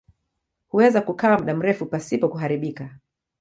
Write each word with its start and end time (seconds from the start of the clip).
Huweza 0.67 1.01
kukaa 1.01 1.37
muda 1.37 1.55
mrefu 1.55 1.85
pasipo 1.85 2.29
kuharibika. 2.29 2.97